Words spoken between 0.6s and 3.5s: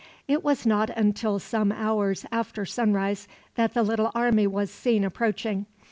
not until some hours after sunrise